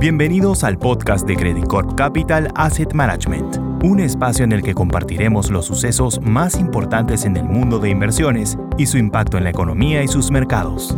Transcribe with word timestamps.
Bienvenidos 0.00 0.62
al 0.62 0.78
podcast 0.78 1.26
de 1.26 1.34
Credit 1.34 1.66
Corp 1.66 1.96
Capital 1.96 2.52
Asset 2.54 2.92
Management, 2.92 3.56
un 3.82 3.98
espacio 3.98 4.44
en 4.44 4.52
el 4.52 4.62
que 4.62 4.72
compartiremos 4.72 5.50
los 5.50 5.66
sucesos 5.66 6.20
más 6.20 6.54
importantes 6.60 7.24
en 7.24 7.36
el 7.36 7.42
mundo 7.42 7.80
de 7.80 7.90
inversiones 7.90 8.56
y 8.76 8.86
su 8.86 8.96
impacto 8.96 9.38
en 9.38 9.42
la 9.42 9.50
economía 9.50 10.04
y 10.04 10.06
sus 10.06 10.30
mercados. 10.30 10.96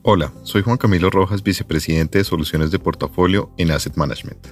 Hola, 0.00 0.32
soy 0.44 0.62
Juan 0.62 0.78
Camilo 0.78 1.10
Rojas, 1.10 1.42
vicepresidente 1.42 2.16
de 2.16 2.24
Soluciones 2.24 2.70
de 2.70 2.78
Portafolio 2.78 3.50
en 3.58 3.70
Asset 3.70 3.96
Management. 3.96 4.46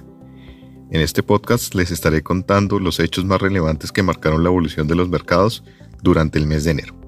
En 0.91 1.01
este 1.01 1.23
podcast 1.23 1.73
les 1.73 1.89
estaré 1.89 2.21
contando 2.21 2.79
los 2.79 2.99
hechos 2.99 3.25
más 3.25 3.41
relevantes 3.41 3.91
que 3.91 4.03
marcaron 4.03 4.43
la 4.43 4.49
evolución 4.49 4.87
de 4.87 4.93
los 4.93 5.09
mercados 5.09 5.63
durante 6.03 6.37
el 6.37 6.45
mes 6.45 6.65
de 6.65 6.71
enero. 6.71 7.00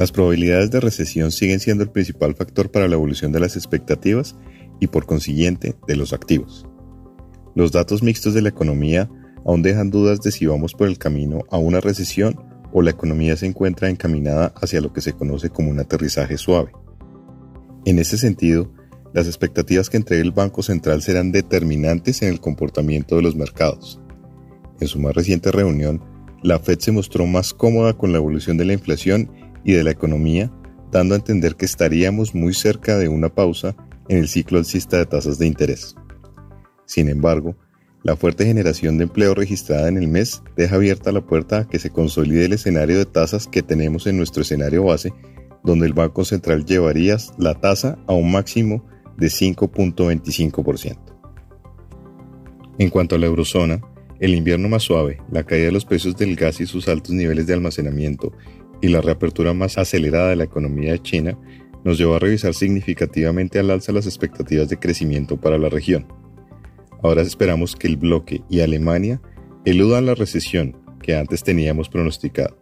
Las 0.00 0.12
probabilidades 0.12 0.70
de 0.70 0.80
recesión 0.80 1.30
siguen 1.30 1.60
siendo 1.60 1.84
el 1.84 1.90
principal 1.90 2.34
factor 2.34 2.70
para 2.70 2.88
la 2.88 2.94
evolución 2.94 3.32
de 3.32 3.40
las 3.40 3.54
expectativas 3.54 4.34
y 4.80 4.86
por 4.86 5.04
consiguiente 5.04 5.76
de 5.86 5.94
los 5.94 6.14
activos. 6.14 6.66
Los 7.54 7.70
datos 7.70 8.02
mixtos 8.02 8.32
de 8.32 8.40
la 8.40 8.48
economía 8.48 9.10
aún 9.44 9.60
dejan 9.60 9.90
dudas 9.90 10.22
de 10.22 10.32
si 10.32 10.46
vamos 10.46 10.72
por 10.72 10.88
el 10.88 10.96
camino 10.96 11.40
a 11.50 11.58
una 11.58 11.80
recesión 11.80 12.34
o 12.72 12.80
la 12.80 12.92
economía 12.92 13.36
se 13.36 13.44
encuentra 13.44 13.90
encaminada 13.90 14.54
hacia 14.56 14.80
lo 14.80 14.90
que 14.94 15.02
se 15.02 15.12
conoce 15.12 15.50
como 15.50 15.70
un 15.70 15.80
aterrizaje 15.80 16.38
suave. 16.38 16.72
En 17.84 17.98
ese 17.98 18.16
sentido, 18.16 18.72
las 19.12 19.26
expectativas 19.26 19.90
que 19.90 19.98
entregue 19.98 20.22
el 20.22 20.32
Banco 20.32 20.62
Central 20.62 21.02
serán 21.02 21.30
determinantes 21.30 22.22
en 22.22 22.30
el 22.30 22.40
comportamiento 22.40 23.16
de 23.16 23.22
los 23.22 23.36
mercados. 23.36 24.00
En 24.80 24.88
su 24.88 24.98
más 24.98 25.14
reciente 25.14 25.52
reunión, 25.52 26.02
la 26.42 26.58
Fed 26.58 26.78
se 26.78 26.90
mostró 26.90 27.26
más 27.26 27.52
cómoda 27.52 27.92
con 27.98 28.12
la 28.12 28.18
evolución 28.18 28.56
de 28.56 28.64
la 28.64 28.72
inflación 28.72 29.30
y 29.64 29.72
de 29.72 29.84
la 29.84 29.90
economía, 29.90 30.50
dando 30.90 31.14
a 31.14 31.18
entender 31.18 31.56
que 31.56 31.64
estaríamos 31.64 32.34
muy 32.34 32.54
cerca 32.54 32.98
de 32.98 33.08
una 33.08 33.28
pausa 33.28 33.76
en 34.08 34.18
el 34.18 34.28
ciclo 34.28 34.58
alcista 34.58 34.98
de 34.98 35.06
tasas 35.06 35.38
de 35.38 35.46
interés. 35.46 35.94
Sin 36.86 37.08
embargo, 37.08 37.56
la 38.02 38.16
fuerte 38.16 38.46
generación 38.46 38.96
de 38.98 39.04
empleo 39.04 39.34
registrada 39.34 39.88
en 39.88 39.98
el 39.98 40.08
mes 40.08 40.42
deja 40.56 40.76
abierta 40.76 41.12
la 41.12 41.20
puerta 41.20 41.58
a 41.58 41.68
que 41.68 41.78
se 41.78 41.90
consolide 41.90 42.46
el 42.46 42.54
escenario 42.54 42.98
de 42.98 43.04
tasas 43.04 43.46
que 43.46 43.62
tenemos 43.62 44.06
en 44.06 44.16
nuestro 44.16 44.42
escenario 44.42 44.84
base, 44.84 45.12
donde 45.62 45.86
el 45.86 45.92
Banco 45.92 46.24
Central 46.24 46.64
llevaría 46.64 47.18
la 47.38 47.54
tasa 47.60 47.98
a 48.06 48.14
un 48.14 48.32
máximo 48.32 48.84
de 49.18 49.26
5.25%. 49.26 50.98
En 52.78 52.88
cuanto 52.88 53.16
a 53.16 53.18
la 53.18 53.26
eurozona, 53.26 53.82
el 54.18 54.34
invierno 54.34 54.70
más 54.70 54.82
suave, 54.82 55.18
la 55.30 55.44
caída 55.44 55.66
de 55.66 55.72
los 55.72 55.84
precios 55.84 56.16
del 56.16 56.36
gas 56.36 56.60
y 56.60 56.66
sus 56.66 56.88
altos 56.88 57.12
niveles 57.12 57.46
de 57.46 57.52
almacenamiento 57.54 58.32
y 58.80 58.88
la 58.88 59.00
reapertura 59.00 59.54
más 59.54 59.78
acelerada 59.78 60.30
de 60.30 60.36
la 60.36 60.44
economía 60.44 60.92
de 60.92 61.02
China 61.02 61.38
nos 61.84 61.98
llevó 61.98 62.14
a 62.14 62.18
revisar 62.18 62.54
significativamente 62.54 63.58
al 63.58 63.70
alza 63.70 63.92
las 63.92 64.06
expectativas 64.06 64.68
de 64.68 64.78
crecimiento 64.78 65.38
para 65.38 65.58
la 65.58 65.68
región. 65.68 66.06
Ahora 67.02 67.22
esperamos 67.22 67.76
que 67.76 67.86
el 67.86 67.96
bloque 67.96 68.42
y 68.50 68.60
Alemania 68.60 69.20
eludan 69.64 70.06
la 70.06 70.14
recesión 70.14 70.76
que 71.02 71.16
antes 71.16 71.42
teníamos 71.42 71.88
pronosticado, 71.88 72.58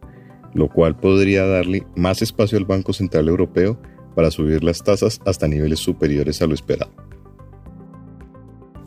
lo 0.54 0.68
cual 0.68 0.96
podría 0.96 1.44
darle 1.46 1.86
más 1.96 2.22
espacio 2.22 2.58
al 2.58 2.64
Banco 2.64 2.92
Central 2.92 3.28
Europeo 3.28 3.80
para 4.14 4.30
subir 4.30 4.62
las 4.62 4.82
tasas 4.82 5.20
hasta 5.26 5.48
niveles 5.48 5.80
superiores 5.80 6.40
a 6.42 6.46
lo 6.46 6.54
esperado. 6.54 6.92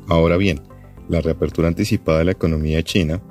Ahora 0.08 0.38
bien, 0.38 0.62
la 1.10 1.22
reapertura 1.22 1.68
anticipada 1.68 2.20
de 2.20 2.26
la 2.26 2.32
economía 2.32 2.84
china 2.84 3.22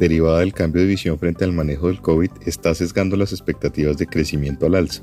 derivada 0.00 0.40
del 0.40 0.54
cambio 0.54 0.82
de 0.82 0.88
visión 0.88 1.18
frente 1.18 1.44
al 1.44 1.52
manejo 1.52 1.86
del 1.88 2.00
COVID, 2.00 2.30
está 2.46 2.74
sesgando 2.74 3.16
las 3.16 3.32
expectativas 3.32 3.98
de 3.98 4.06
crecimiento 4.06 4.66
al 4.66 4.74
alza. 4.74 5.02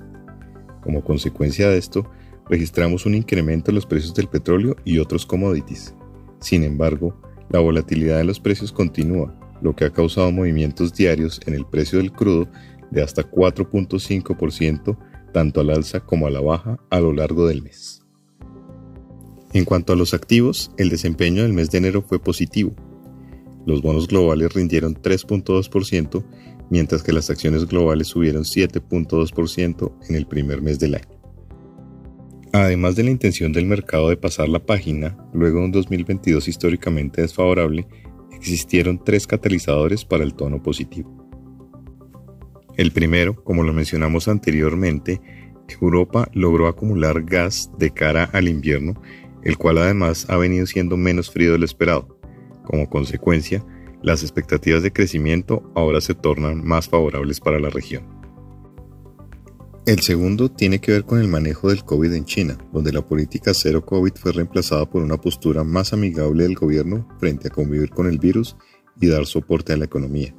Como 0.81 1.03
consecuencia 1.03 1.69
de 1.69 1.77
esto, 1.77 2.09
registramos 2.49 3.05
un 3.05 3.13
incremento 3.13 3.71
en 3.71 3.75
los 3.75 3.85
precios 3.85 4.13
del 4.15 4.27
petróleo 4.27 4.75
y 4.83 4.97
otros 4.97 5.25
commodities. 5.25 5.93
Sin 6.39 6.63
embargo, 6.63 7.15
la 7.49 7.59
volatilidad 7.59 8.17
de 8.17 8.23
los 8.23 8.39
precios 8.39 8.71
continúa, 8.71 9.33
lo 9.61 9.75
que 9.75 9.85
ha 9.85 9.93
causado 9.93 10.31
movimientos 10.31 10.93
diarios 10.93 11.39
en 11.45 11.53
el 11.53 11.65
precio 11.65 11.99
del 11.99 12.11
crudo 12.11 12.49
de 12.91 13.03
hasta 13.03 13.23
4.5% 13.23 14.97
tanto 15.31 15.61
al 15.61 15.69
alza 15.69 15.99
como 15.99 16.25
a 16.25 16.31
la 16.31 16.41
baja 16.41 16.79
a 16.89 16.99
lo 16.99 17.13
largo 17.13 17.47
del 17.47 17.61
mes. 17.61 18.01
En 19.53 19.65
cuanto 19.65 19.93
a 19.93 19.95
los 19.95 20.13
activos, 20.13 20.71
el 20.77 20.89
desempeño 20.89 21.43
del 21.43 21.53
mes 21.53 21.69
de 21.69 21.77
enero 21.77 22.01
fue 22.01 22.19
positivo, 22.19 22.75
los 23.67 23.81
bonos 23.81 24.07
globales 24.07 24.53
rindieron 24.53 24.95
3.2%, 24.95 26.23
mientras 26.69 27.03
que 27.03 27.11
las 27.11 27.29
acciones 27.29 27.67
globales 27.67 28.07
subieron 28.07 28.43
7.2% 28.43 29.93
en 30.09 30.15
el 30.15 30.25
primer 30.25 30.61
mes 30.61 30.79
del 30.79 30.95
año. 30.95 31.17
Además 32.53 32.95
de 32.95 33.03
la 33.03 33.11
intención 33.11 33.51
del 33.51 33.65
mercado 33.65 34.09
de 34.09 34.15
pasar 34.15 34.47
la 34.47 34.65
página, 34.65 35.17
luego 35.33 35.59
de 35.59 35.65
un 35.65 35.71
2022 35.73 36.47
históricamente 36.47 37.21
desfavorable, 37.21 37.85
existieron 38.31 39.03
tres 39.03 39.27
catalizadores 39.27 40.05
para 40.05 40.23
el 40.23 40.33
tono 40.33 40.63
positivo. 40.63 41.13
El 42.77 42.91
primero, 42.91 43.43
como 43.43 43.63
lo 43.63 43.73
mencionamos 43.73 44.29
anteriormente, 44.29 45.19
Europa 45.81 46.29
logró 46.33 46.67
acumular 46.67 47.21
gas 47.23 47.69
de 47.77 47.91
cara 47.91 48.29
al 48.31 48.47
invierno, 48.47 48.93
el 49.43 49.57
cual 49.57 49.79
además 49.79 50.25
ha 50.29 50.37
venido 50.37 50.65
siendo 50.65 50.95
menos 50.95 51.29
frío 51.29 51.51
de 51.51 51.59
lo 51.59 51.65
esperado. 51.65 52.16
Como 52.67 52.89
consecuencia, 52.89 53.63
las 54.01 54.23
expectativas 54.23 54.83
de 54.83 54.91
crecimiento 54.91 55.71
ahora 55.73 56.01
se 56.01 56.13
tornan 56.13 56.67
más 56.67 56.89
favorables 56.89 57.39
para 57.39 57.61
la 57.61 57.69
región. 57.69 58.03
El 59.85 60.01
segundo 60.01 60.51
tiene 60.51 60.79
que 60.79 60.91
ver 60.91 61.05
con 61.05 61.21
el 61.21 61.29
manejo 61.29 61.69
del 61.69 61.85
COVID 61.85 62.11
en 62.11 62.25
China, 62.25 62.57
donde 62.73 62.91
la 62.91 63.01
política 63.01 63.53
cero 63.53 63.85
COVID 63.85 64.11
fue 64.15 64.33
reemplazada 64.33 64.85
por 64.85 65.01
una 65.01 65.15
postura 65.15 65.63
más 65.63 65.93
amigable 65.93 66.43
del 66.43 66.55
gobierno 66.55 67.07
frente 67.21 67.47
a 67.47 67.51
convivir 67.51 67.89
con 67.89 68.05
el 68.05 68.19
virus 68.19 68.57
y 68.99 69.07
dar 69.07 69.25
soporte 69.25 69.71
a 69.71 69.77
la 69.77 69.85
economía. 69.85 70.35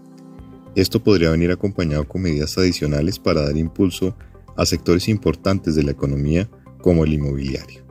Esto 0.74 1.02
podría 1.02 1.30
venir 1.30 1.50
acompañado 1.50 2.06
con 2.06 2.20
medidas 2.20 2.58
adicionales 2.58 3.18
para 3.18 3.40
dar 3.40 3.56
impulso 3.56 4.14
a 4.54 4.66
sectores 4.66 5.08
importantes 5.08 5.74
de 5.76 5.82
la 5.82 5.92
economía 5.92 6.50
como 6.82 7.04
el 7.04 7.14
inmobiliario. 7.14 7.86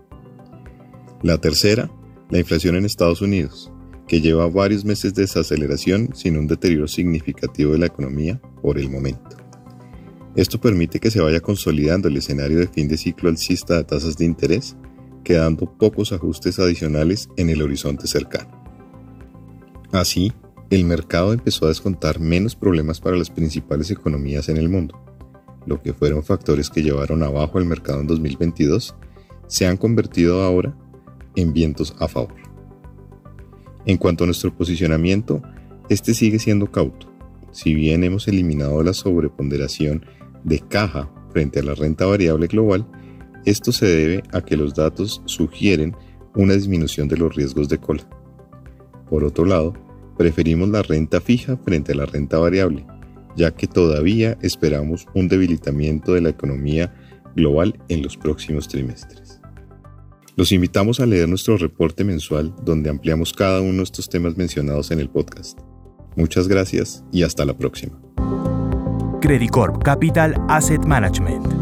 La 1.23 1.39
tercera, 1.39 1.89
la 2.29 2.37
inflación 2.37 2.75
en 2.75 2.85
Estados 2.85 3.23
Unidos, 3.23 3.71
que 4.07 4.21
lleva 4.21 4.47
varios 4.47 4.85
meses 4.85 5.13
de 5.13 5.23
desaceleración 5.23 6.11
sin 6.13 6.37
un 6.37 6.47
deterioro 6.47 6.87
significativo 6.87 7.73
de 7.73 7.79
la 7.79 7.87
economía 7.87 8.41
por 8.61 8.77
el 8.77 8.89
momento. 8.89 9.37
Esto 10.35 10.61
permite 10.61 10.99
que 10.99 11.11
se 11.11 11.19
vaya 11.19 11.39
consolidando 11.39 12.07
el 12.07 12.17
escenario 12.17 12.59
de 12.59 12.67
fin 12.67 12.87
de 12.87 12.97
ciclo 12.97 13.29
alcista 13.29 13.75
de 13.75 13.83
tasas 13.83 14.17
de 14.17 14.25
interés, 14.25 14.75
quedando 15.23 15.65
pocos 15.77 16.13
ajustes 16.13 16.59
adicionales 16.59 17.27
en 17.37 17.49
el 17.49 17.61
horizonte 17.61 18.07
cercano. 18.07 18.63
Así, 19.91 20.31
el 20.69 20.85
mercado 20.85 21.33
empezó 21.33 21.65
a 21.65 21.69
descontar 21.69 22.19
menos 22.19 22.55
problemas 22.55 22.99
para 23.01 23.17
las 23.17 23.29
principales 23.29 23.89
economías 23.89 24.47
en 24.47 24.57
el 24.57 24.69
mundo, 24.69 25.01
lo 25.65 25.81
que 25.81 25.93
fueron 25.93 26.23
factores 26.23 26.69
que 26.69 26.81
llevaron 26.81 27.23
abajo 27.23 27.59
el 27.59 27.65
mercado 27.65 28.01
en 28.01 28.07
2022, 28.07 28.95
se 29.47 29.65
han 29.65 29.77
convertido 29.77 30.43
ahora 30.43 30.75
en 31.35 31.53
vientos 31.53 31.95
a 31.99 32.07
favor. 32.07 32.46
En 33.87 33.95
cuanto 33.95 34.25
a 34.25 34.27
nuestro 34.27 34.53
posicionamiento, 34.53 35.41
este 35.87 36.13
sigue 36.13 36.39
siendo 36.39 36.69
cauto. 36.69 37.07
Si 37.51 37.73
bien 37.73 38.03
hemos 38.03 38.27
eliminado 38.27 38.83
la 38.83 38.91
sobreponderación 38.91 40.05
de 40.43 40.59
caja 40.59 41.09
frente 41.31 41.61
a 41.61 41.63
la 41.63 41.73
renta 41.73 42.05
variable 42.05 42.47
global, 42.47 42.85
esto 43.45 43.71
se 43.71 43.85
debe 43.85 44.23
a 44.33 44.41
que 44.41 44.57
los 44.57 44.75
datos 44.75 45.21
sugieren 45.23 45.95
una 46.35 46.53
disminución 46.53 47.07
de 47.07 47.15
los 47.15 47.33
riesgos 47.33 47.69
de 47.69 47.77
cola. 47.77 48.03
Por 49.09 49.23
otro 49.23 49.45
lado, 49.45 49.73
preferimos 50.17 50.67
la 50.67 50.81
renta 50.81 51.21
fija 51.21 51.55
frente 51.55 51.93
a 51.93 51.95
la 51.95 52.05
renta 52.05 52.37
variable, 52.39 52.85
ya 53.37 53.51
que 53.51 53.67
todavía 53.67 54.37
esperamos 54.41 55.07
un 55.13 55.29
debilitamiento 55.29 56.13
de 56.13 56.21
la 56.21 56.29
economía 56.29 56.93
global 57.37 57.79
en 57.87 58.01
los 58.03 58.17
próximos 58.17 58.67
trimestres. 58.67 59.26
Los 60.37 60.51
invitamos 60.51 60.99
a 60.99 61.07
leer 61.07 61.27
nuestro 61.27 61.57
reporte 61.57 62.03
mensual 62.03 62.53
donde 62.63 62.91
ampliamos 62.91 63.33
cada 63.33 63.59
uno 63.59 63.77
de 63.77 63.83
estos 63.83 64.07
temas 64.07 64.37
mencionados 64.37 64.91
en 64.91 64.99
el 64.99 65.09
podcast. 65.09 65.57
Muchas 66.15 66.47
gracias 66.47 67.03
y 67.11 67.23
hasta 67.23 67.43
la 67.43 67.57
próxima. 67.57 67.99
Credit 69.19 69.49
Capital 69.83 70.35
Asset 70.47 70.85
Management 70.85 71.56